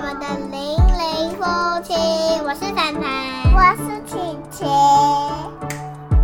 [0.00, 1.44] 们的零零夫
[1.82, 1.92] 妻，
[2.42, 4.16] 我是凡凡，我是琪
[4.50, 4.64] 琪。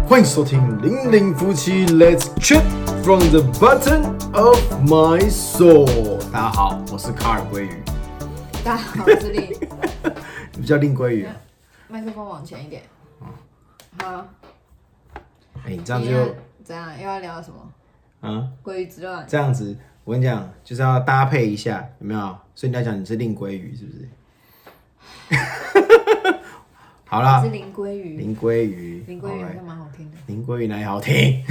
[0.08, 2.64] 欢迎收听《零零夫妻 Let's Chat
[3.04, 4.56] from the bottom of
[4.90, 5.86] my soul》。
[6.32, 7.82] 大家好，我是卡尔鲑鱼，
[8.64, 9.50] 大家好，我是令。
[10.52, 11.36] 你们叫令鲑鱼啊？
[11.88, 12.82] 麦克风往前一点。
[14.02, 14.26] 好，
[15.66, 16.34] 哎、你这样今天就
[16.64, 16.98] 怎样？
[16.98, 18.26] 又要聊什么？
[18.26, 19.26] 啊，鲑鱼之乱。
[19.28, 19.76] 这样子，
[20.06, 22.20] 我跟你讲，就是要搭配一下，有没有？
[22.54, 24.08] 所以你要讲你是令鲑鱼，是不是？
[27.04, 28.16] 好啦我是，林鲑鱼。
[28.16, 30.16] 林鲑鱼，林鲑鱼蛮好听的。
[30.28, 31.42] 林鲑鱼哪里好听？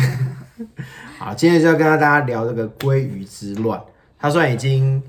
[1.20, 3.84] 好，今天就要跟大家聊这个鲑鱼之乱。
[4.18, 5.04] 它虽然已经，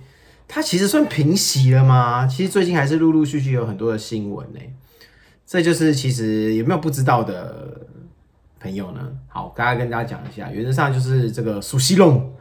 [0.49, 2.27] 它其实算平息了吗？
[2.27, 4.61] 其实最近还是陆陆续续有很多的新闻呢。
[5.47, 7.87] 这就是其实有没有不知道的
[8.59, 9.01] 朋友呢？
[9.29, 12.35] 好，大家跟大家讲一下，原则上就是这个苏西龙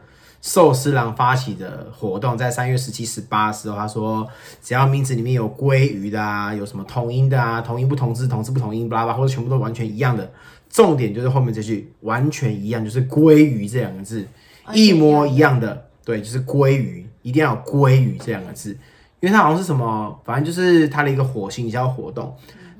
[0.46, 4.24] 寿司郎发起的活动，在三月十七、十八的时候，他说
[4.62, 10.30] 只要名字里面有鲑鱼的啊，有什么同音的啊，同音不同字，同字不同音，巴拉巴拉，或者全部都完全一样的，
[10.70, 14.24] 重点就是后面这句完全一样，就是鲑鱼这两个字，
[14.72, 18.70] 一模一样的，对，就是鲑鱼，一定要有鲑鱼这两个字，
[19.18, 22.32] 因为它好像是什么，反正就是它的一个火星销活动，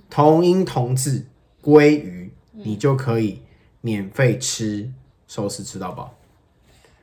[0.09, 1.27] 同音同字
[1.61, 3.43] 鲑鱼，你就可以
[3.81, 4.89] 免费吃
[5.27, 6.16] 寿司吃到饱。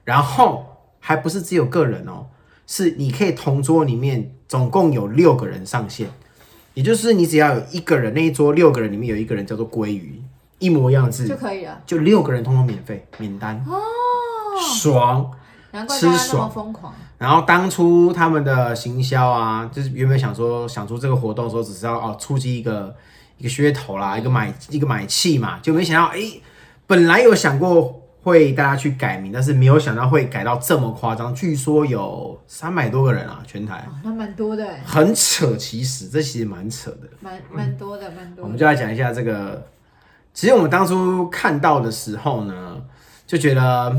[0.04, 0.66] 然后
[1.00, 2.28] 还不是只有个人哦，
[2.68, 6.10] 是你可以同桌里面总共有六个人上线，
[6.74, 10.22] 也就是你只要有一个人，那一桌六个人里面有一个人叫做鲑鱼，
[10.60, 11.82] 一模一样的字就，可以了。
[11.86, 13.80] 就六个人通通免费免单，哦，
[14.80, 15.32] 爽。
[15.90, 16.94] 吃爽疯狂。
[17.18, 22.96] 然后当初他们的行销啊，就是原本想说想出这个活动的时候，只是要哦出击一个
[23.40, 26.20] 一个噱头啦，一个买一个买气嘛，就没想到哎，
[26.86, 37.10] 本来有想过会大家去改名，但是没有想到会改到这么夸张，据说有三百多个人啊，全台哦，那蛮多的哎，很扯，其实这其实蛮扯的。
[37.20, 38.44] 蛮蛮多的，蛮多的。
[38.44, 39.68] 我们就来讲一下这个。
[40.34, 42.82] 其实我们当初看到的时候呢，
[43.28, 43.96] 就觉得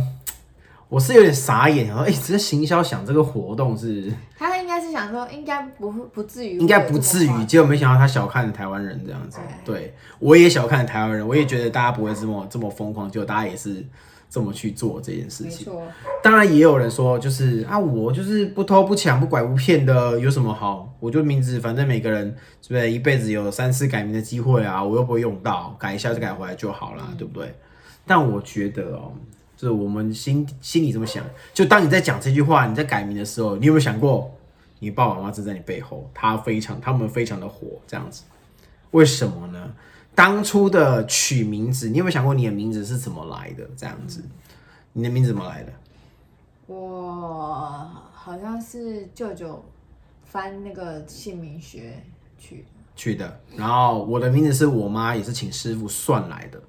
[0.88, 9.38] 我是有点傻眼，想说，哎、这行销想这个活动是他应该是想说，应该不不至于，应该不至于，结果没想到他小看了台湾人这样子。
[9.64, 13.86] 对对，我也小看了台湾人，我也觉得大家不会这么这么疯狂，结果大家也是
[14.34, 15.72] 这么去做这件事情。
[16.20, 20.92] 当然也有人说，就是啊，我就是不偷不抢不拐不骗的，有什么好？
[20.98, 24.82] 我就名字，反正每个人是不是一辈子有三次改名的机会啊？
[24.82, 27.54] 我又不会用到，改一下就改回来就好啦，对不对？
[28.04, 29.12] 但我觉得哦、
[29.56, 34.34] 就是我们心心里这么想，就当你在讲这句话，你在改名的时候，你有没有想过，
[34.80, 38.24] 你爸爸妈妈正在你背后，他非常他们非常的火这样子，
[38.90, 39.70] 为什么呢？
[40.14, 43.68] 当初的取名字，你有没有想过你的名字是怎么来的？
[43.76, 44.22] 这样子，
[44.92, 45.72] 你的名字怎么来的？
[46.66, 49.62] 我好像是舅舅
[50.24, 52.02] 翻那个姓名学
[52.38, 52.64] 去，
[52.96, 53.40] 去的。
[53.56, 56.62] 然后我的名字是我妈也是请师傅算来的，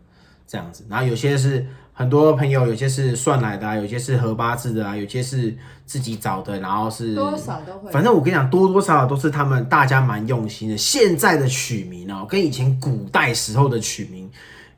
[0.46, 0.86] 这样子。
[0.90, 1.66] 然后有些是
[1.98, 7.90] 很多朋友，有些是算来的啊，有些是合八字的啊，有些是自己找的，然后是多少都会。
[7.90, 10.78] 反正我跟你讲，多多少少都是他们大家蛮用心的。
[10.78, 14.30] 现在的取名哦，跟以前古代时候的取名，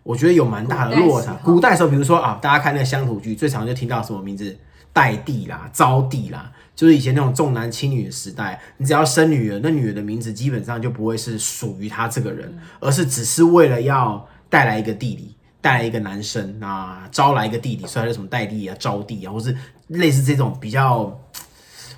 [0.03, 1.33] 我觉得有蛮大的落差。
[1.33, 4.55] 古代时候古代时候，比如说啊，大家看那个乡土剧，最常就听到什么名字？
[4.94, 19.56] 代地啦、招地啦，就是以前那种重男轻女的时代，你只要生女儿，那女儿的名字基本上就不会是属于他这个人，而是只是为了要带来一个弟弟，带一个男生啊，招来一个弟弟，所以他就什么代弟啊、招弟啊，或是
[19.88, 21.19] 类似这种比较，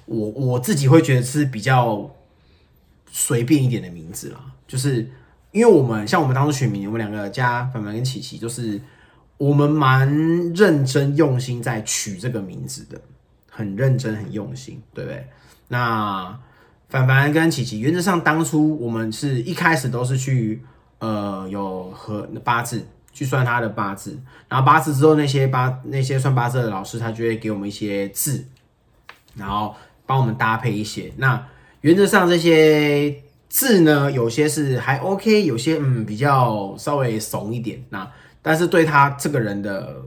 [0.06, 2.10] 我我自己会觉得是比较
[3.12, 5.10] 随便一点的名字啦，就是
[5.52, 8.80] 因为我们像我们当初取名，我们两个加凡凡跟琪琪，就是
[9.38, 10.08] 我们蛮
[10.54, 13.00] 认真用心在取这个名字的，
[13.50, 15.28] 很认真很用心，对不对？
[15.68, 16.40] 那
[16.88, 20.64] 凡凡跟琪琪，原则上当初我们是一开始都是去
[20.98, 22.84] 呃有和八字
[23.20, 28.46] 去算他的八字，然后八字之后那些八那些算八字的老师，他就会给我们一些字，
[29.36, 29.76] 然后
[30.06, 31.12] 帮我们搭配一些。
[31.18, 31.46] 那
[31.82, 33.14] 原则上这些
[33.50, 37.84] 字呢，有些是还 OK，有些嗯比较稍微怂一点。
[37.90, 38.10] 那
[38.42, 39.98] 但是对他这个人的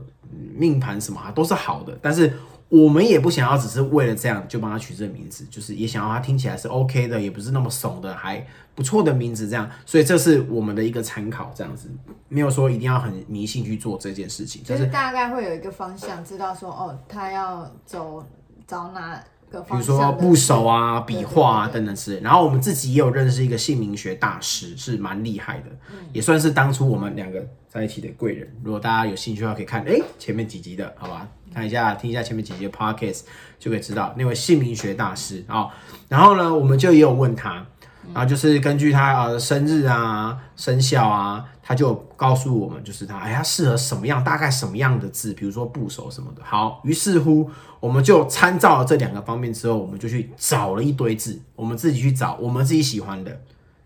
[0.57, 2.33] 命盘什么啊都是好的，但是
[2.73, 8.43] 我们也不想要只是为了这样就帮他取这个名字，就是也想要他听起来是 OK 的，也不是那么怂的，还
[8.73, 9.69] 不错的名字这样。
[9.85, 11.87] 所以这是我们的一个参考，这样子
[12.29, 18.25] 没有说一定要很迷信去做这件事情，就是大概会有一个方向，知道说哦，他要走
[18.65, 19.91] 找哪个比方向比。
[19.91, 22.21] 如说部首啊、对笔画啊等等之类。
[22.21, 28.51] 然后我们自己也有认识一个姓名学大师，是蛮厉害的，嗯也算是当初我们两个在一起的贵人。
[28.63, 31.29] 如果大家有兴趣的话，可以看哎、前面几集的，好吧？
[31.53, 33.21] 看一下听一下前面几节 podcast
[33.59, 35.67] 就可以知道那位姓名学大师啊、
[36.09, 37.65] 然后呢，我们就也有问他，
[38.13, 46.41] 然后就是根据他呃生日啊、生肖啊，他就告诉我们，就是他哎，他适合什么样，大概什么样的字，比如说部首什么的。
[46.43, 53.39] 好，于是乎我们就参照了这两个方面之后，我们就去找了一堆字，我们自己去找我们自己喜欢的，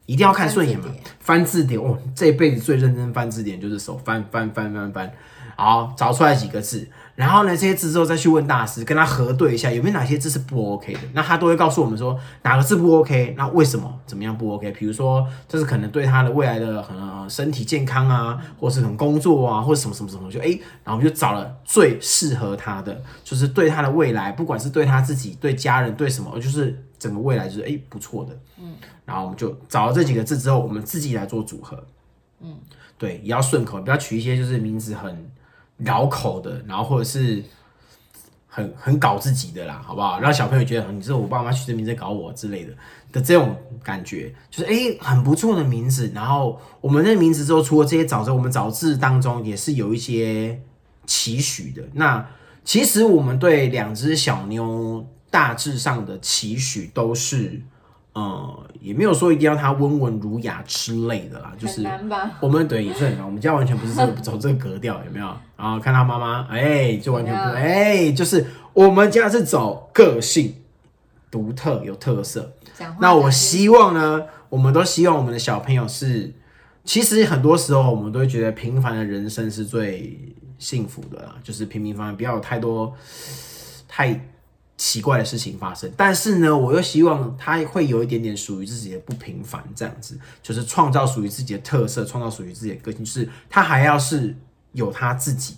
[0.07, 0.85] 一定要看顺眼嘛。
[1.19, 5.13] 翻字典，哦，这辈子最认真翻字典就是手翻翻翻翻翻，
[5.55, 14.71] 好，找出来几个字，然后呢，这些字之后再去问大师，跟他核对一下有没有哪些字是不 OK 的，那他都会告诉我们说哪个字不 OK，那为什么，怎么样不 OK？
[14.73, 20.49] 比如说这是可能对他的未来的呃身体健康啊，或是可能工作啊，或者什么什么什么，就哎，
[20.83, 28.75] 然后我们就找了最适合他的，就是对他的未来，不管是对他自己、对家人、对什么，就是整个未来就是哎不错的，嗯，
[29.05, 31.83] 然后我们就找了这几个字之后，我们自己来做组合，
[32.41, 32.57] 嗯，
[32.95, 35.27] 对，也要顺口，不要取一些就是名字很
[35.77, 37.43] 绕口的，然后或者是
[38.47, 40.19] 很很搞自己的啦，好不好？
[40.19, 42.73] 让小朋友觉得你是我爸妈取这名字在搞我之类的
[43.11, 46.11] 的这种感觉，就是诶很不错的名字。
[46.15, 50.59] 然后我们的名字之后，除了这些早字，我们早字当中也是有一些
[51.05, 51.83] 期许的。
[51.93, 52.27] 那
[52.63, 57.61] 其实我们对两只小妞大致上的期许都是。
[58.17, 61.87] 呃，也没有说一定要他温文儒雅之类的啦，就是？
[62.41, 65.27] 我们对也是很难，我们家完全不是这个走这个格调，有没有？
[65.55, 70.55] 然后看他妈妈，哎，就完全不哎，就是我们家是走个性、
[71.29, 72.53] 独特、有特色。
[72.99, 76.33] 那我希望呢，我们都希望我们的小朋友是，
[76.83, 82.91] 其实很多时候我们都会觉得平凡的人生是最幸福的啦，就是平平凡凡，不要有太多
[83.87, 84.19] 太
[84.77, 85.91] 奇怪的事情发生。
[85.97, 94.35] 但是呢，我又希望他会有一点点属于自己的不平凡，这样子，就是创造属于自己的特色，创造属于自己的个性，就是他还要是
[94.73, 95.57] 有他自己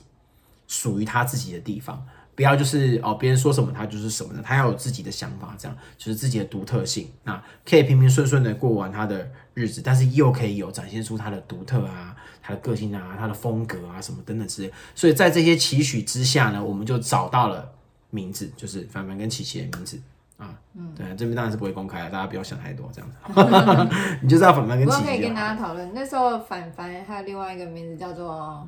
[0.68, 2.04] 属于他自己的地方。
[2.36, 7.10] 不要就是哦，别人说什么他就是什么的，他要有自己的想法，这样就是自己的独特性。
[7.24, 14.72] 那可以平平顺顺的过完他的日子，但是又可以有展现出他的独特啊，他的个性啊，他的风格啊什么等等之类。
[14.96, 17.70] 所以在这些期许之下呢，我们就找到了
[18.10, 20.00] 名字，就是凡凡跟琪琪的名字
[20.38, 20.54] 啊。
[20.74, 25.02] 嗯，对，这边当然是不会公开的，大家不要想太多，这样子， 你就知道凡凡跟琪琪。
[25.02, 25.34] 我可以跟。
[25.34, 28.68] 大家讨论，那时候凡凡还有另外一个名字叫做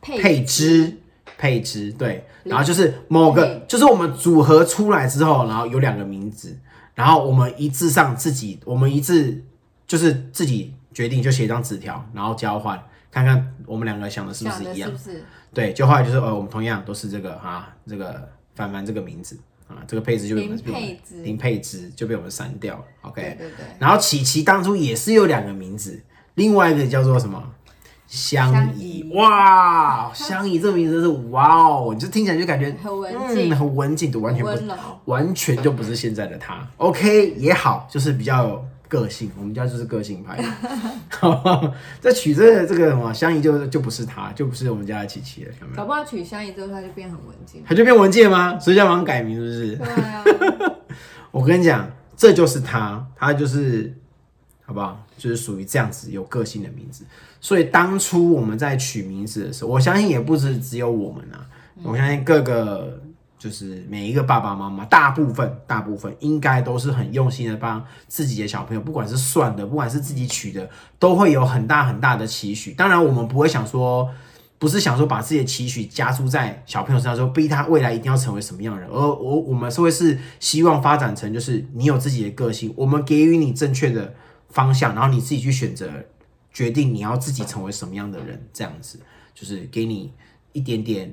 [0.00, 0.98] 佩配枝，
[1.38, 6.58] 配置，对，然后就是某个，就是我们组合出来之后，然后有两个名字，
[6.94, 9.44] 然后我们一致上自己，我们一致
[9.86, 14.98] 就是自己决定，就写一张纸条，然后交换，看看我们两个想的是不是一样是不。
[14.98, 15.24] 是？
[15.52, 19.38] 对，就后来就是呃，我们同样都是这个啊，这个凡凡这个名字
[19.68, 22.84] 啊，这个配置就被我们林佩芝林佩芝就被我们删掉了。
[23.02, 26.00] OK，对对对，然后琪琪当初也是有两个名字，
[26.34, 27.42] 另外一个叫做什么？
[28.06, 34.50] 香香怡怡，哇，香怡这个名字是哇哦，你就听起来就感觉很文静嗯，很文静，的，完全不。
[35.04, 36.68] 完全就不是现在的她。
[36.78, 40.36] OK 也好，就是比较有个性，我们家就是个性派。
[42.02, 45.76] 这取这个这个什么香姨就就不是他，就不是我们家的琪琪了，有没有？
[45.76, 47.62] 搞不好取香姨之后，他就变很文静。
[47.64, 48.58] 他就变文界吗？
[48.58, 49.76] 所以叫忙改名是不是？
[49.76, 50.24] 对啊，
[51.30, 53.94] 我跟你讲，这就是他，他就是
[54.64, 55.06] 好不好？
[55.16, 57.04] 就是属于这样子有个性的名字。
[57.40, 61.46] 所以当初我们在取名字的时候，我相信也不是只有我们啊，
[61.82, 63.00] 我相信各个
[63.40, 72.72] 就是每一个爸爸妈妈，大部分大部分应该都是很用心的帮自己的小朋友，不管是算的，不管是自己取的，都会有很大很大的期许。
[72.72, 74.08] 当然，我们不会想说。
[74.60, 84.12] 不是想说把自己的期许加注在小朋友身上，说逼他未来一定要成为什么样的人，而我我们是会是希望发展成就是你有自己的个性，我们给予你正确的
[84.50, 85.90] 方向，然后你自己去选择
[86.52, 89.00] 决定你要自己成为什么样的人，这样子
[89.32, 90.12] 就是给你
[90.52, 91.10] 一点点、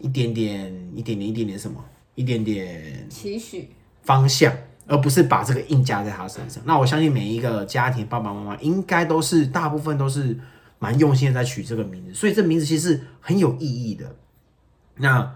[0.00, 1.82] 一点点、一点点、一点点什么，
[2.14, 3.68] 一点点期许
[4.02, 4.52] 方向，
[4.86, 6.62] 而不是把这个硬加在他身上。
[6.66, 10.36] 那我相信每一个家庭爸爸妈妈应该都是大部分都是
[10.78, 14.16] 蛮用心的在取这个名字，所以这名字其实很有意义的。
[14.96, 15.34] 那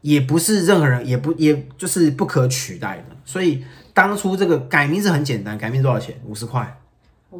[0.00, 3.16] 也不是任何人，也不也就是不可取代的。
[3.24, 6.14] 所以当初这个改名字很简单，改名多少钱？
[6.24, 6.78] 五十块，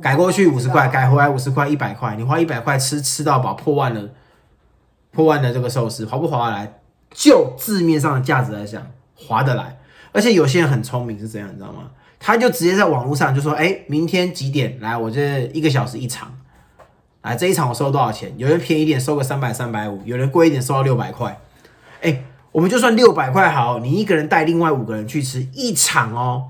[0.00, 4.10] 改过去五十块，改回来五十块，一百块，你花一百块吃吃到饱，破万了，
[5.16, 6.78] 破万的这个寿司划不划得来？
[7.10, 9.78] 就字面上的价值来讲，划得来。
[10.12, 11.90] 而且有些人很聪明，是怎样，你知道吗？
[12.18, 14.94] 他就直接在网络上就说：“哎、明天几点来？
[14.96, 16.38] 我这一个小时一场，
[17.22, 18.34] 来这一场我收多少钱？
[18.36, 21.40] 有人便宜一点收个三百、三百五，有人贵一点收到六百块。
[22.02, 26.44] 哎，我们就算六百块好，你一个人带另外五个人去吃一场哦，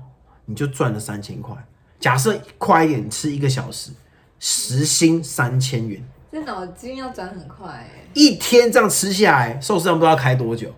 [0.45, 1.55] 你就赚了三千块。
[1.99, 3.91] 假设快一点，吃一个小时，
[4.39, 6.01] 时薪三千元，
[6.45, 7.89] 脑筋要转很快哎。
[8.13, 10.73] 一天这样吃下来，寿司上不知道开多久。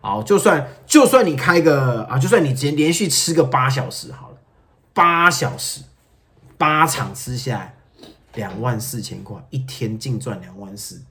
[0.00, 4.36] 好，就算就算你开个啊，就算你连连续吃个八小时好了，
[4.92, 5.82] 八小时
[6.56, 7.74] 八场吃下来，
[8.34, 11.02] 两万四千块，一天净赚两万四，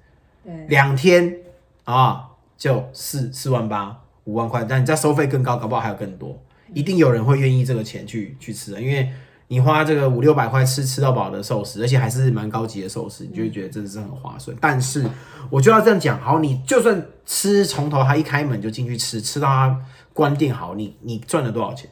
[0.46, 1.36] 对，两天
[1.84, 6.42] 啊就四四万八五万块，但你再收费更高，搞不好还有更多，
[6.74, 9.12] 一定有人会愿意这个钱去去吃的，因为
[9.48, 14.56] 你花这个五六百块吃吃到饱的寿司，而且还是蛮高级的寿司，你就会觉得真的是很划算。
[14.60, 15.08] 但是
[15.50, 19.80] 我就要这样讲，好，你就算吃从头他一开门就进去吃，吃到他
[20.14, 21.90] 关店好，你你赚了多少钱？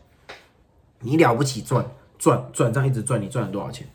[1.00, 1.86] 你了不起赚
[2.18, 3.88] 赚赚这样一直赚，你赚了多少钱？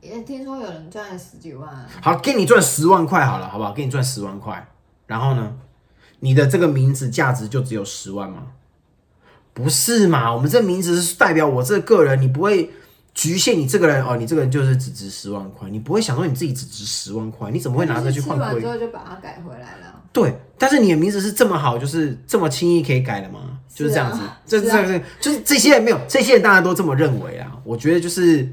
[0.00, 3.72] 也听说有人赚了十几万啊，好，给你赚十万块好了，好不好？
[3.72, 4.68] 给你赚十万块，
[5.06, 5.56] 然后呢，
[6.20, 8.48] 你的这个名字价值就只有十万吗？
[9.54, 10.34] 不是嘛？
[10.34, 12.70] 我们这名字是代表我这个人，你不会
[13.14, 18.66] 局限你这个人哦，你这个人就是只值十万块，你不会想说你自己只值十万块，你怎么会拿着去换贵吃完之？
[18.68, 20.02] 后就把它改回来了。
[20.12, 23.58] 对，但是你的名字是这么好，就是这么轻易可以改的吗？
[23.72, 27.56] 就是这样子， 这这这就是这些人没有，这些人大家都这么认为啊。
[27.64, 28.48] 我觉得就是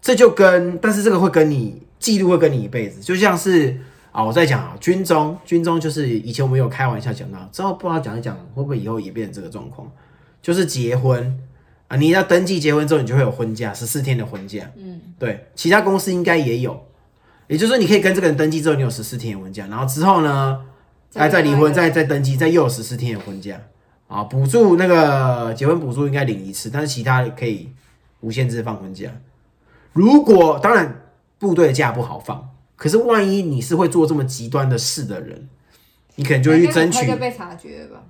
[0.00, 3.78] 这就跟，但是这个会跟你记录会跟你一辈子，就像是
[4.10, 9.88] 啊，我在讲啊，军中，军中就是以前我们有开玩笑讲到，之后不知道讲一讲会不会以后也变成这个状况，
[10.40, 11.38] 就是结婚
[11.92, 16.86] 啊，你要登记结婚之后，你就会有婚假，十四天的婚假，嗯，对，其他公司应该也有，
[17.48, 20.64] 也就是说你可以跟这个人登记之后，你有十四天的婚假，然后之后呢？
[21.10, 23.60] 再，再离婚，再再登记，再又有十四天的婚假
[24.08, 27.68] 啊，补助那个结婚补助应该领一次，但是其他可以
[28.20, 29.10] 无限制放婚假。
[29.92, 31.02] 如果当然
[31.38, 35.46] 部队的假不好放，可是万一你是会做这么极端的事的人，
[36.14, 38.04] 你可能就会去争取被察觉了吧？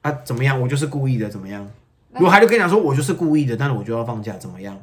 [0.00, 0.58] 啊，怎么样？
[0.58, 1.70] 我就是故意的，怎么样？
[2.16, 4.76] 如果他就跟你讲说，我就是故意的，但是我就要放假，怎么样？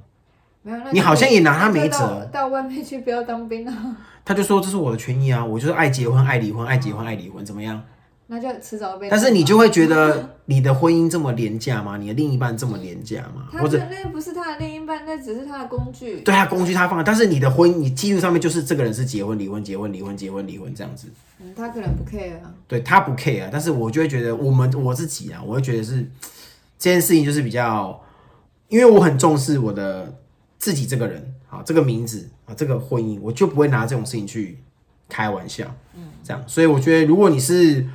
[0.62, 1.98] 没有，那你好像也拿他没辙
[2.32, 7.82] 到到外面去不要当兵啊，他就说这是我的权益啊，我就是爱结婚爱离婚，爱结婚爱离婚，怎么样？
[8.28, 9.10] 那就迟早被。
[9.10, 11.98] 但是你就会觉得你的婚姻这么廉价吗？
[11.98, 13.50] 你的另一半这么廉价吗？
[13.52, 16.22] 他或者那不是他的另一半，那只是他的工具。
[16.22, 21.10] 对他工具他放了，但是你的婚姻你记录上面就是这个人是结婚离婚结婚离婚结婚离婚这样子，
[21.42, 22.50] 嗯，他可能不 care 啊。
[22.66, 26.10] 对他不 care 啊，但是我就会觉得我们我自己啊，我会觉得是
[26.84, 27.98] 这件事情就是比较，
[28.68, 30.20] 因为我很重视我的
[30.60, 34.62] 自己这个人啊，这个名字啊，这个婚姻，我就不会拿这种事情去
[35.08, 37.88] 开玩笑，嗯，这样，所以我觉得如果你是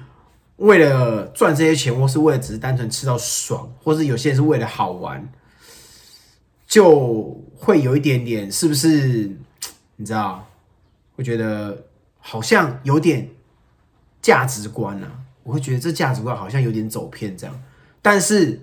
[0.57, 5.31] 为了赚这些钱，或是为了只是单纯吃到爽，或是有些人是为了好玩，
[6.67, 9.37] 就会有一点点是不是？
[9.97, 10.49] 你知道，
[11.15, 11.85] 会觉得
[12.21, 13.29] 好像有点
[14.23, 17.63] 价值观啊，我会觉得这价值观好像有点走偏这样。
[18.01, 18.59] 但是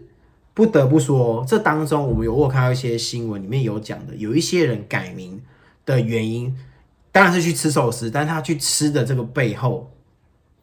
[0.55, 5.39] 不得不说，这当中我们有我看到一些新闻里面有讲的，有一些人改名
[5.85, 6.57] 的原因，
[7.11, 9.91] 当然是去吃寿司，但是他去吃的这个背后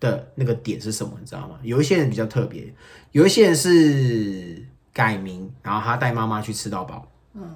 [0.01, 1.57] 的那个点是什么，你知道吗？
[1.63, 2.73] 有一些人比较特别，
[3.11, 7.55] 有一些人是改名，然后他带妈妈去吃到饱，嗯，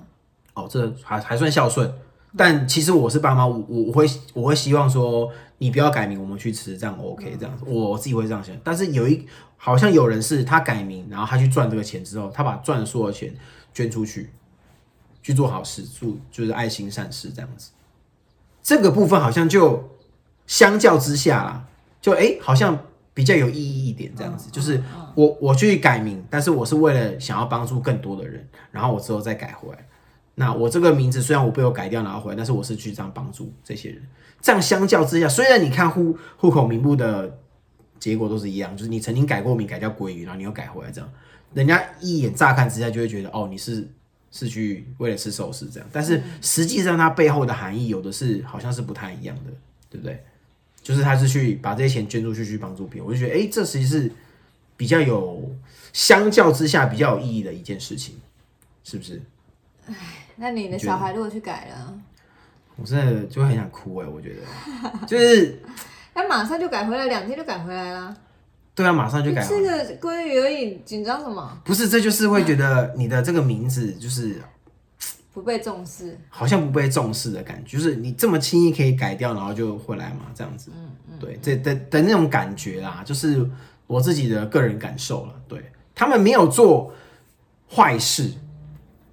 [0.52, 1.90] 哦，这还还算孝顺。
[2.37, 8.55] 但其实我是爸妈，我我会我会希望说你不要改名，我们去吃，这样 OK 这样子，我自己会这样想。
[8.63, 13.35] 但是有一好像有人是他改名，然后他去赚这个钱之后，他把赚的所有钱
[13.73, 14.31] 捐出去，
[15.23, 17.71] 去做好事，做就是爱心善事这样子。
[18.63, 19.97] 这个部分好像就
[20.47, 21.67] 相较之下啦，
[22.01, 22.79] 就哎、诶好像
[23.15, 24.51] 比较有意义一点这样子。
[24.51, 24.83] 就是
[25.15, 29.87] 我我去改名，但是我是为了想要帮助更多的人，然后我之后再改回来。
[30.37, 34.00] 那我这个名字虽然我被我改掉拿回来，但是我是去这样帮助这些人。
[34.40, 37.38] 这样相较之下，虽然你看户户口名簿的
[37.99, 41.11] 结果都是一样，就是你曾经改过名，改叫鲑鱼，然后你又改回来，这样
[41.55, 43.88] 人家一眼乍看之下就会觉得哦，你是
[44.31, 45.88] 是去为了吃寿司这样。
[45.90, 49.50] 但是实际上它背后的含义有的是好像是不太一样的，
[49.90, 50.23] 对不对？
[50.83, 54.09] 就是他是去把这些钱捐出去去帮助别人，我就觉得哎、诶这实际是
[54.76, 55.50] 比较有
[55.93, 58.14] 相较之下比较有意义的一件事情，
[58.85, 59.21] 是不是？
[60.37, 61.99] 那你的小孩如果去改了，
[62.76, 65.61] 我真的就会很想哭哎、我觉得就是
[66.14, 68.14] 他马上就改回来，两天就改回来啦。
[68.75, 69.62] 对啊，马上就改吃完。
[69.62, 71.59] 个鲑鱼而已，紧张什么？
[71.64, 74.43] 不是，这就是会觉得你的这个名字就是
[75.33, 76.19] 不被重视。
[76.28, 80.71] 好像不被重视的感觉，就是你这么轻易可以改掉，然后就回来嘛，这样子。
[80.75, 83.49] 嗯嗯，对，这的的那种感觉啦，就是
[83.87, 85.35] 我自己的个人感受了。
[85.49, 86.93] 对他们没有做
[87.75, 88.31] 坏事，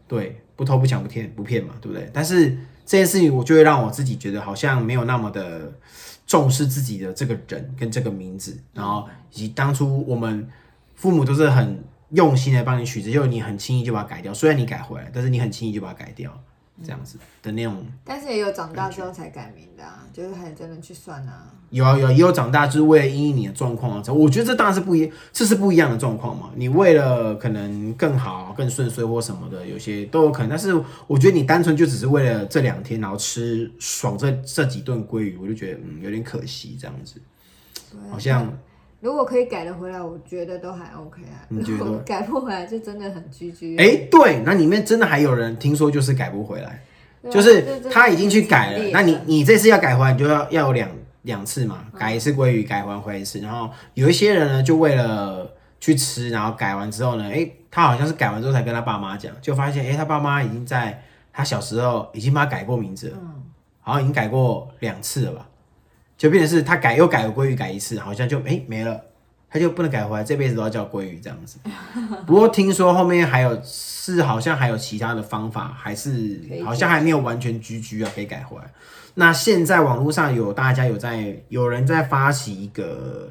[0.06, 2.10] 对，不偷不抢不骗不骗嘛，对不对？
[2.14, 2.50] 但是
[2.86, 5.72] 这件事情，我就会让我自己觉得好像没有那么的
[6.28, 10.48] 重视自己的这个人跟这个名字，然后以及当初我们
[10.96, 14.34] 父母都是很用心的帮你取，只有你很轻易就把它改掉。
[14.34, 16.44] 虽然你改回来，但是你很轻易就把它改掉。
[16.84, 17.86] 这样子的那种。
[18.04, 21.52] 但是也有长大之后才改名的啊，就是还真的去算啊。
[21.70, 26.52] 有啊有啊，也有长大就是为了因应你的状况啊，我觉得这当然是不一，这是不一样的状况嘛。
[26.56, 30.50] 你为了可能更好、更顺遂或什么的，有些都有可能。
[30.50, 37.20] 但是我觉得你单纯就只是为了这两天，然后吃爽这这几顿鲑鱼，我就觉得嗯有点可惜这样子。
[38.12, 38.52] 好像
[39.04, 41.44] 如果可以改得回来，我觉得都还 OK 啊。
[41.50, 43.76] 你觉得如果改不回来，就真的很居居。
[43.76, 46.82] 哎、对，那里面真的还有人听说就是改不回来，
[47.22, 50.90] 啊就是他已经去改了那你你这次要改回来，你就要要有两
[51.24, 53.40] 两次嘛，改一次鲑鱼，改完回一次。
[53.40, 63.18] 然后有一些人呢，就为了去吃，然后改完之后呢，哎、他好像是改完之后才跟他爸妈讲，就发现哎、诶他爸妈已经在他小时候已经帮他改过名字了，
[63.82, 65.50] 好像已经改过两次了吧，
[66.24, 68.98] 就变成是他改又改了鲑鱼改一次，好像就哎、诶没了。
[69.50, 71.60] 他就不能改回来，这辈子都要叫鲑鱼这样子。
[72.25, 78.72] 不过听说后面还有是好像还有其他的方法，还是好像还没有完全居居啊，可以改回来。
[79.15, 83.30] 那现在网络上有大家有在有人在发起一个，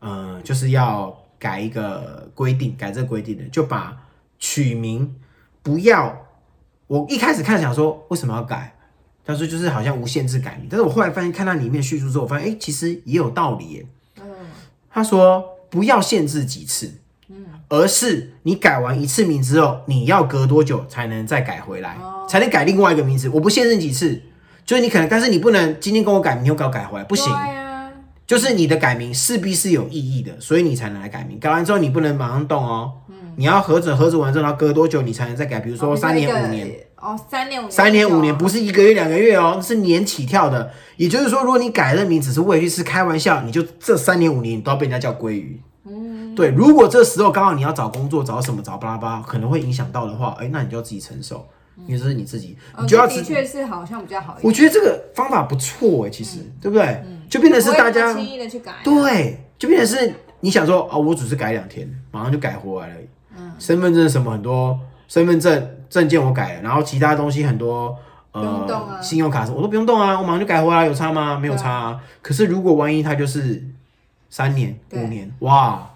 [0.00, 3.96] 呃，就是要改一个规定，改这个规定的，就把
[4.40, 5.14] 取名
[5.62, 6.26] 不要。
[6.88, 8.76] 我一开始看想说为什么要改，
[9.24, 13.86] 他说就是好像无限制改名，但是我后来发现看到里面叙述之后，我发现哎、诶其实也有道理耶。
[14.20, 14.24] 嗯，
[14.90, 16.92] 他说不要限制几次，
[17.68, 21.96] 而是你改完一次名之后，你要隔多久才能再改回来，
[22.28, 23.28] 才能改另外一个名字。
[23.28, 24.20] 我不限制几次，
[24.66, 27.32] 就是你可能，但是你不能今天跟我改，名，又给我改回来，不行。
[27.32, 27.92] 啊，
[28.26, 31.38] 就是你的改名势必是有意义的，所以你才能来改名。
[31.38, 32.92] 改完之后你不能马上动哦，
[33.36, 35.60] 你要核准，核准完之后，然后隔多久你才能再改？
[35.60, 36.68] 比如说三年、五年。
[37.02, 40.70] 哦，三年五年，三年五年不是一个月两个月哦，是年起跳的。
[40.96, 45.60] 也就是说，如果你改了名只是为了去吃开玩笑，你就这三年五年你都要被人家叫鲑鱼。
[45.84, 46.50] 嗯，对。
[46.50, 51.44] 如果这时候刚好你要找工作，找什么找巴拉巴拉，可能会影响到的话，哎、那你就要自己承受，
[51.88, 54.48] 因为这是你自己，哦你就要的确是好像比较好一点。
[54.48, 57.02] 我觉得这个方法不错哎，其实、对不对？
[57.28, 62.94] 就变成是大家轻易的去改啊，对，就变成是你想说哦，我只是改两天，马上就改回来了。
[63.36, 64.78] 嗯，身份证什么很多，
[65.08, 67.94] 身份证证件我改了，然后其他东西很多。
[68.32, 71.38] 呃，啊信用卡什么我都不用动啊，我马上就改回来，有差吗？
[71.38, 72.02] 没有差啊。
[72.22, 73.62] 可是如果万一他就是
[74.30, 75.86] 三年、五年，哇，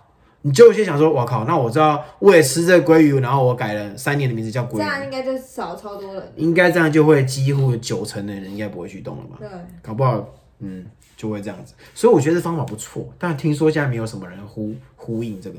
[0.42, 6.30] 你就有些想说，我靠，那我知道为了吃这个鲑鱼，然后我改了三年的名字叫鲑这样，应该就少超多人。
[6.36, 9.36] 应该这样就会几乎有九成的人应该不会去动了吧？
[9.40, 9.48] 对，
[9.80, 10.22] 搞不好，
[10.58, 10.84] 嗯，
[11.16, 11.72] 就会这样子。
[11.94, 15.58] 所以我觉得这方法不错，但听说现在没有什么人呼呼应这个，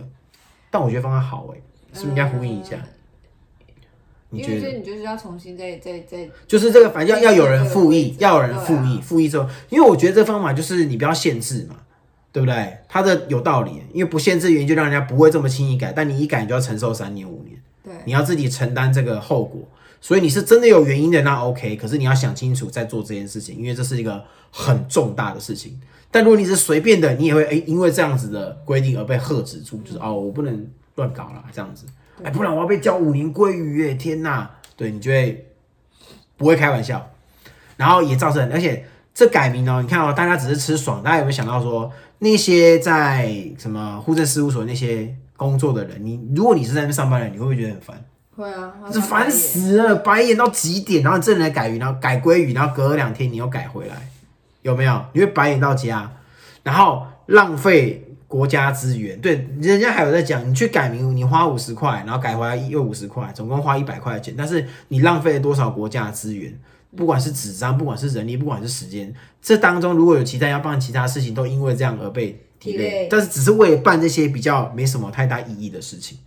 [0.70, 1.58] 但我觉得方法好哎、
[1.92, 2.78] 是不是应该呼应一下？
[4.30, 4.56] 你觉得？
[4.56, 11.76] 因为这你就是要重新再再再就是这个，反正要要有人复议，要有人复议，复议之后，因为我觉得这方法就是你不要限制嘛，
[12.32, 12.78] 对不对？
[12.88, 17.60] 它的有道理，因为不限制原因就让人家不会这么轻易改，但你一改你就要承受三年五年。
[17.84, 19.62] 对你要自己承担这个后果。
[20.00, 21.76] 所以你是真的有原因的，那 OK。
[21.76, 25.80] 可是你要想清楚再做这件事情，因为这是一个很重大的事情。
[26.12, 31.86] 但如果你是随便的，你也会诶、因为这样子的规定而被喝止住，就是哦，我不能乱搞啦，这样子，
[32.24, 33.94] 哎、不然我要被叫五年鲑鱼耶！
[33.94, 35.48] 天哪，对你就会
[36.36, 37.10] 不会开玩笑，
[37.76, 48.06] 然后也造成，而且这改名哦，你看哦，大家只是吃爽，大家有没有想到说那些在什么户政事务所那些工作的人，你如果你是在那边上班的人，你会不会觉得很烦？
[48.36, 53.96] 会啊，这烦死了，白眼到极点，然后你真的来改鱼，然后改鲑鱼，然后隔了两天你又改回来，
[54.62, 55.06] 有没有？
[55.14, 56.12] 你会白眼到家，
[56.62, 59.20] 然后浪费国家资源。
[59.20, 66.58] 对，人家还有在讲，你去改名，你花五十块，然后改回来又五十块，总共花一百块钱，但是你浪费了多少国家的资源？
[66.96, 76.18] 不管是纸张，不管是人力，不管是时间，这当中如果有其他要办其他事情，都因为这样而被 delay，delay 但是只是为了办这些比较没什么太大意义的事情。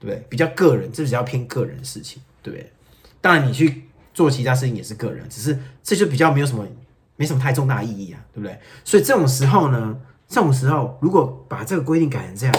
[0.00, 0.26] 对不对？
[0.28, 2.70] 比较个人，这比较偏个人的事情，对不对？
[3.22, 6.66] 当然，你去做其他事情也是个人，只是这就比较没有什么，
[7.16, 8.58] 没什么太重大意义啊，对不对？
[8.84, 9.96] 所以这种时候呢，
[10.28, 12.54] 这种时候如果把这个规定改成这样，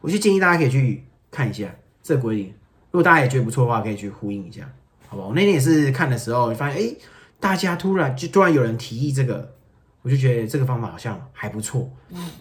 [0.00, 1.68] 我就建议大家可以去看一下
[2.02, 2.46] 这个规定。
[2.90, 4.70] 如果大家也觉得不错的话，可以去呼应一下，
[5.08, 5.28] 好不好？
[5.28, 6.98] 我那天也是看的时候，发现哎，诶
[7.40, 9.54] 大家突然就突然有人提议这个，
[10.02, 11.90] 我就觉得这个方法好像还不错，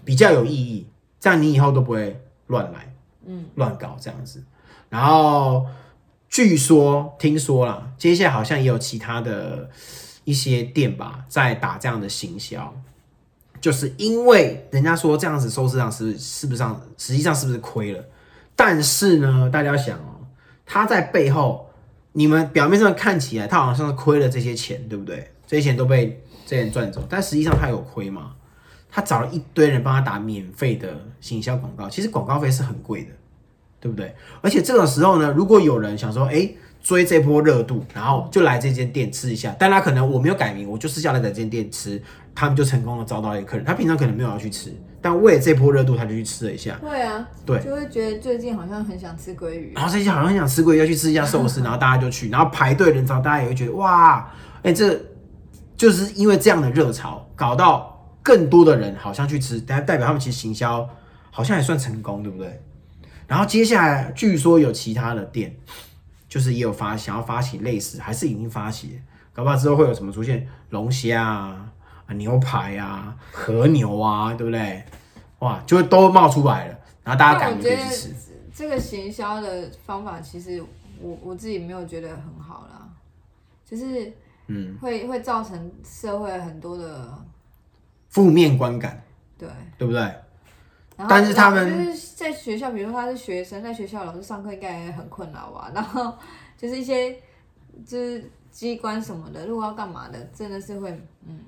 [0.03, 0.87] 比较有意义，
[1.19, 2.87] 这样你以后都不会乱来。
[3.53, 4.43] 乱搞这样子。
[4.89, 5.65] 然后
[6.27, 9.69] 据说听说啦，接下来好像也有其他的
[10.23, 12.73] 一些店吧，在打这样的行销，
[13.61, 18.03] 就是因为人家说这样子收市场是是不是上实际上是不是亏了？
[18.55, 20.25] 但是呢，大家想哦，
[20.65, 21.69] 他在背后，
[22.11, 25.31] 你们表面上看起来他好像是亏了这些钱，对不对？
[25.47, 28.33] 这些钱都被这些人赚走，但实际上他有亏吗？
[28.89, 33.11] 他找了一堆人帮他打免费的行销广告，其实广告费是很贵的，
[33.79, 34.13] 对不对？
[34.41, 36.49] 而且这个时候呢，如果有人想说，哎，
[36.83, 39.55] 追这波热度，然后就来这间店吃一下。
[39.57, 42.01] 但他可能我没有改名，我就是下来这间店吃，
[42.33, 43.65] 他们就成功的招到一个客人。
[43.65, 46.77] 他平常可能没有要去吃，但为了这波热度，他就去吃了一下。
[46.81, 49.73] 会啊，对就会觉得最近好像很想吃鲑鱼。
[49.75, 54.31] 然后最近好像很想吃鲑鱼，要去吃一下 寿司，然后大家就去，然后排队人潮，大家也会觉得哇，
[54.63, 54.99] 哎、这
[55.75, 60.87] 就是因为这样的热潮，搞到更多的人好像去吃，代代表他们其实行销
[61.31, 62.61] 好像也算成功，对不对？
[63.27, 65.55] 然后接下来据说有其他的店，
[66.27, 69.01] 就是也有发想要发起类似，还是已经发起了，
[69.33, 71.71] 搞不好之后会有什么出现龙虾啊、啊
[72.13, 74.83] 牛排啊、和牛啊，对不对？
[75.39, 78.15] 哇，就会都冒出来了，然后大家赶但我觉得着可以去吃。
[78.53, 80.63] 这个行销的方法，其实
[80.99, 82.87] 我我自己没有觉得很好啦，
[83.65, 84.11] 就是
[84.47, 87.17] 嗯，会会造成社会很多的
[88.09, 89.01] 负面观感，
[89.37, 89.49] 对。
[89.77, 90.13] 对不对？
[91.09, 95.71] 但是他们就是在学校，比如说他是学生，在学校老师上课应该也很困扰吧。
[95.73, 96.13] 然后
[96.55, 97.11] 就是一些
[97.83, 100.91] 就是机关什么的，如果要干嘛的，真的是会
[101.25, 101.39] 嗯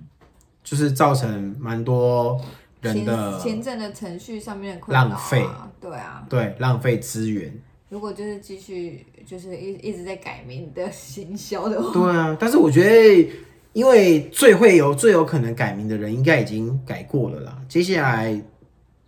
[0.64, 2.40] 就是造成蛮多
[2.82, 5.46] 人行的签证的程序上面的困扰、啊、浪费
[5.82, 7.54] 对啊，对浪费资源。
[7.90, 13.32] 如果就是继续就是一一直在改名的行销的话，对啊，但是我觉得，
[13.74, 17.62] 因为最会有最有可能改名的人，应该已经改过了啦。
[17.70, 18.42] 接下来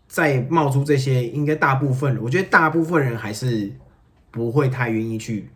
[0.08, 3.72] 再冒出这些，应该大部分人，我觉得大部分人还是
[4.30, 5.50] 不会太愿意去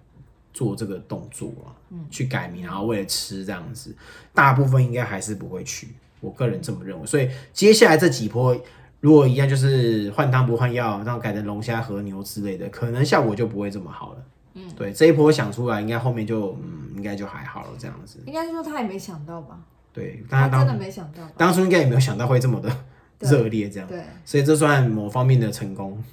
[0.60, 3.96] 做这个动作啊，嗯去改名，然后为了吃这样子，
[4.34, 5.88] 大部分应该还是不会去。
[6.20, 8.54] 我个人这么认为，所以接下来这几波。
[9.00, 14.18] 如果一样就是换汤不换药，然后改成龙虾和牛之类的，可能效果就不会这么好了。
[14.56, 18.20] 嗯，对，这一波想出来，应该后面就嗯，应该就还好了这样子。
[18.26, 19.58] 应该是说他也没想到吧？
[19.94, 21.26] 对，但他真的没想到？
[21.38, 22.70] 当初应该也没有想到会这么的
[23.20, 26.04] 热烈这样，对，所以这算某方面的成功，就是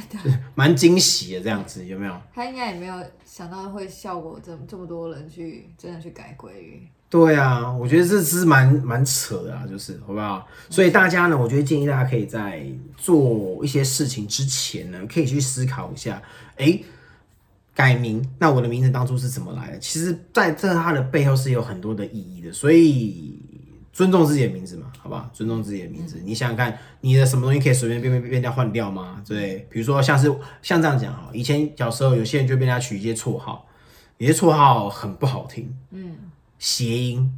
[0.54, 2.20] 蛮惊喜的这样子，有没有？
[2.34, 6.86] 他应该也没有想到会效果这这么多人去真的去改鲑鱼。
[7.08, 10.46] 对啊，我觉得这是蛮蛮扯的啊，就是好不好？
[10.70, 16.22] 所以大家呢，我觉得建议大家可以在做一些事情之前呢，可以去思考一下，
[16.56, 16.80] 哎、
[17.74, 19.78] 改名，那我的名字当初是怎么来的？
[19.78, 23.38] 其实在这它的背后是有很多的意义的，所以
[23.92, 25.28] 尊重自己的名字嘛，好不好？
[25.34, 29.22] 尊重自己的名字，你想想看，你的什么东西可以随便变变变掉换掉吗？
[29.26, 33.66] 对，比如说像是像这样讲哈，以前小时候有些人就被人家取一些绰号，
[34.16, 36.16] 有些绰号很不好听，嗯，
[36.58, 37.30] 谐音，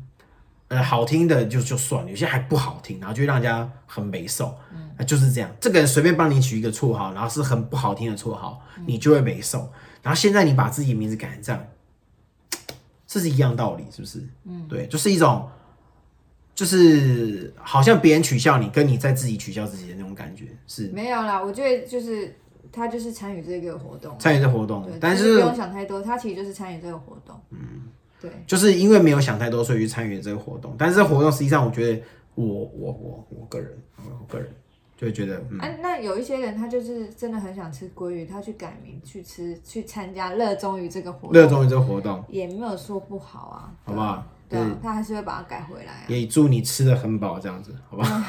[0.68, 5.50] 呃，好听的就就算了，有些还不好听，然后就让人家很没受，嗯，就是这样。
[5.60, 9.68] 这个人随便帮你取一个绰号，然后是很不好听的绰号，你就会没受。
[10.02, 11.64] 然后现在你把自己的名字改成这样，
[13.08, 14.22] 这是一样道理，是不是？
[14.44, 15.48] 嗯，对，就是一种，
[16.54, 20.88] 就是好像别人取笑你，跟你在自己取笑自己的那种感觉，是。
[20.88, 22.32] 没有啦，我觉得就是
[22.70, 27.34] 他就是参与这个活动，参与这活动对，，但是不用想太多，他其实就是参与这个活动。
[27.50, 27.58] 嗯，
[28.20, 30.76] 对，就是因为没有想太多，所以去参与这个活动。
[30.78, 32.02] 但是这个活动实际上，我觉得
[32.36, 34.48] 我我我我个人，我个人
[34.96, 44.24] 就会觉得，嗯，啊，那有一些人他就是真的很想吃鲑鱼，他去改名去吃去参加，热衷于这个活动，热衷于这个活动，也没有说不好啊，好不好？
[44.54, 46.04] 对啊，他还是会把它改回来啊。
[46.08, 48.22] 也祝你吃的很饱，这样子，好不好？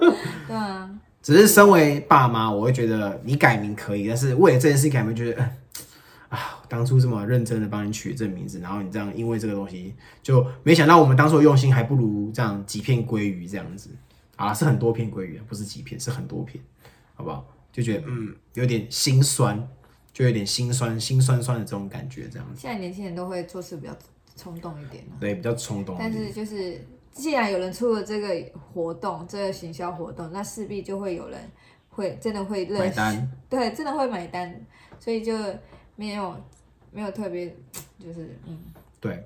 [0.46, 0.90] 对啊，
[1.22, 5.52] 只是身为爸妈，我会觉得你改名可以，但是为了这件事改名，觉得、呃
[6.30, 13.90] 啊，当初这么认真的帮你取这名字，然后你这样因为这个东西，就没想到我们当初的用心还不如这样几片鲑鱼这样子
[14.36, 16.62] 啊，是很多片鲑鱼，不是几片，是很多片，
[17.14, 17.44] 好不好？
[17.72, 19.68] 就觉得嗯，有点心酸，
[20.12, 23.96] 就有点心酸、心酸酸的这种感觉，这样子，现在年轻人都会做事比较
[24.40, 26.10] 冲动一点啊对，比较冲动但。
[26.10, 26.80] 是就是
[27.12, 28.28] 既然有人出了这个
[28.72, 31.38] 活动，这个行销活动，那势必就会有人
[31.90, 34.54] 会真的会热买单，对，真的会买单，
[34.98, 35.34] 所以就
[35.96, 36.34] 没有
[36.90, 37.54] 没有特别
[37.98, 38.58] 就是嗯，
[39.00, 39.22] 对，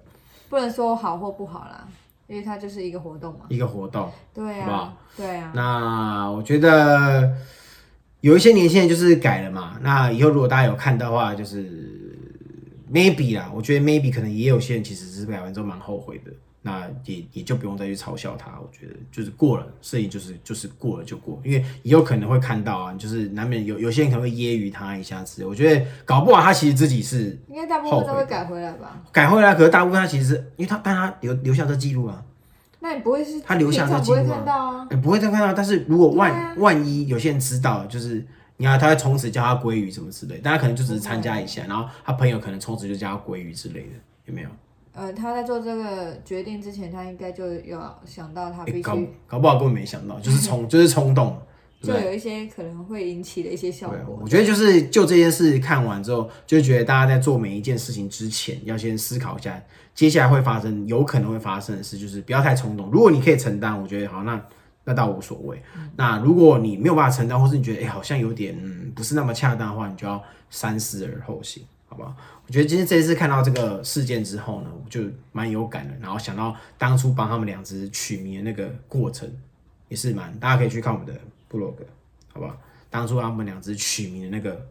[0.48, 1.86] 不能说好或不好啦，
[2.26, 3.46] 因为它就是一个活动嘛。
[3.48, 4.10] 一个活动。
[4.32, 7.32] 对好不好啊，对啊，那我觉得
[8.22, 9.78] 有一些年轻人就是改了嘛。
[9.82, 11.83] 那以后如果大家有看到的话，就是
[12.94, 16.30] maybe 啦，我觉得 maybe 可能也有些人其实是买完之后蛮后悔的。
[16.66, 25.44] 那也也就不用再去嘲笑他，我觉得就是过了，所以就是就是过了就过，因为也有可能会看到啊，就是难免有有些人可能会揶揄他一下子。
[25.44, 28.98] 我觉得搞不好他其实自己是应该大部分都会改回来吧？
[29.12, 32.24] 改回来，可是大部分他其实是因为他但他留留下这记录啊，
[32.80, 34.86] 那你不会是他留下这记录啊看到啊？
[34.88, 35.52] 欸不会再看到。
[35.52, 43.94] 但是如果万、万一有些人知道，就是你看他会从此叫他鲑鱼什么之类，大家可能就只是参加一下，然后他朋友可能从此就叫他鲑鱼之类的，
[44.26, 44.48] 有没有？
[44.92, 48.82] 呃，他在做这个决定之前，他应该就有想到他必须
[49.26, 51.36] 搞不好根本没想到，就是冲 就是冲动，
[51.82, 54.20] 就有一些可能会引起的一些效，果。
[54.22, 59.60] 我觉得就是就这件事看完之后，就觉得大家在做每一件事情之前，要先思考一下
[59.96, 62.88] 接下来会发生有可能会发生的事，就是不要太冲动。
[62.92, 64.40] 如果你可以承担，我觉得好，那
[64.84, 65.62] 那倒无所谓。
[65.96, 72.14] 那如果你没有办法承担，或是你觉得哎、诶好像有点嗯不是那么恰当的话，你就要三思而后行，好不好？
[72.46, 79.30] 我觉得今天这一次看到这个事件之后呢，我就蛮有感的，然后想到当初帮他们两只取名的那个过程，
[79.88, 81.14] 也是蛮大家可以去看我们的
[81.48, 81.84] 部落格，
[82.32, 82.54] 好不好？
[82.90, 84.64] 当初他们两只取名的那个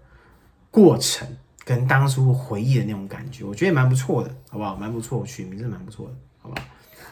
[0.69, 1.27] 过程，
[1.65, 4.75] 跟当初回忆的那种感觉，我觉得蛮不错的，好不好？
[4.75, 6.13] 蛮不错，取名是蛮不错的，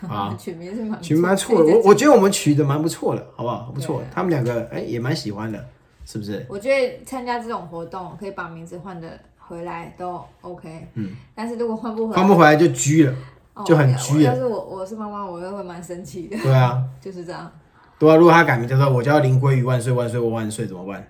[0.07, 3.71] 啊， 取名是蛮取名蛮错的，我我觉得我们取的蛮不错的，好不好？
[3.73, 5.63] 不错，他们两个哎、也蛮喜欢的，
[6.05, 6.45] 是不是？
[6.49, 13.13] 我觉得参加这种活动可以把名字换的回来都 OK，嗯，但是如果换不回来，换不回来就拘了，
[13.53, 17.51] 哦就很我拘了要是我我是妈妈，我又会蛮生气的，对啊，就是这样。
[17.99, 18.15] 对啊。
[18.15, 21.05] 如果他改名叫做我叫林鲑鱼万岁万岁万万岁怎么办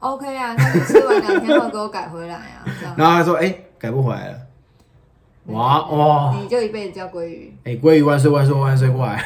[0.00, 2.64] ？OK 啊，那你吃完两天后给我改回来啊，
[2.96, 4.38] 然后他说哎、改不回来了，
[5.48, 6.36] 哇哇！
[6.40, 7.54] 你就一辈子叫鲑鱼。
[7.64, 9.24] 哎、鲑鱼万岁万岁万岁过来！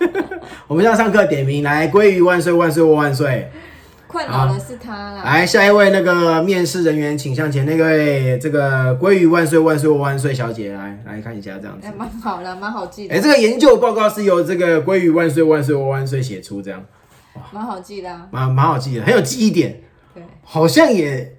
[0.66, 3.50] 我们要上课点名，来，鲑鱼万岁万岁万岁！
[4.06, 7.66] 困扰的是他啦，来，下一位那个面试人员，请向前。
[7.66, 11.92] 那位这个鲑鱼万岁万岁万岁小姐，来来看一下这样子哎，。
[11.94, 16.82] 蛮好的，蛮好记的哎、的，这个研究报告是由这个鲑鱼万岁万岁万岁写出，这样
[17.52, 18.26] 蛮好记的啊。
[18.30, 19.82] 蛮蛮好记的，很有记忆点，
[20.14, 21.36] 对，好像也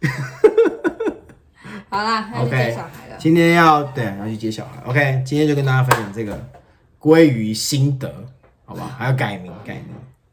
[1.88, 3.09] 好啦，那就 OK 接小孩了。
[3.20, 4.82] 今天要对要去接小孩。
[4.86, 6.42] OK，今天就跟大家分享这个
[6.98, 8.10] 鲑鱼心得，
[8.64, 8.88] 好不好？
[8.96, 9.84] 还要改名，改名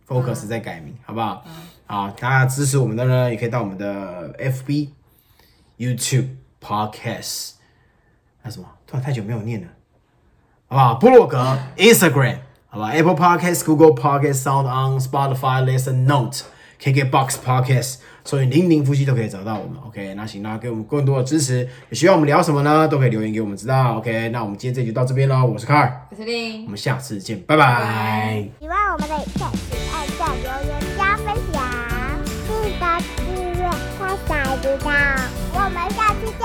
[0.08, 1.43] ，focus 在改名，好不好？
[1.86, 4.91] 好，大家支持我们的呢，也可以到我们的 FB、
[5.78, 6.30] YouTube、
[6.62, 7.56] Podcast，
[8.41, 8.65] 还有什么？
[8.88, 9.67] 突然太久没有念了，
[10.67, 10.95] 好不好？
[10.95, 12.38] 部落格、Instagram，
[12.69, 16.43] 好吧？Apple Podcast、Google Podcast、Sound On、Spotify、Listen Note、
[16.82, 19.78] KKBox Podcast，所以零零夫妻都可以找到我们。
[19.86, 22.88] OK，那行，那给我们更多的支持，也希望我们聊什么呢？
[22.88, 23.98] 都可以留言给我们知道。
[23.98, 25.46] OK，那我们今天这集就到这边喽。
[25.46, 31.63] 我是 Car，我是令我，们下次见，拜拜拜喜欢我们的影片，请按下留言加分享，
[32.48, 32.84] 记得
[33.18, 34.88] 订阅开小铃铛。
[35.54, 36.42] 我们下次见，